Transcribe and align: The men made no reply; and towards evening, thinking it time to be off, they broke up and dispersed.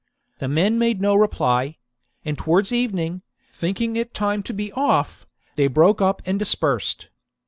The 0.39 0.47
men 0.47 0.79
made 0.79 0.99
no 0.99 1.13
reply; 1.13 1.77
and 2.25 2.35
towards 2.35 2.71
evening, 2.71 3.21
thinking 3.53 3.95
it 3.95 4.15
time 4.15 4.41
to 4.41 4.51
be 4.53 4.71
off, 4.73 5.27
they 5.57 5.67
broke 5.67 6.01
up 6.01 6.23
and 6.25 6.39
dispersed. 6.39 7.09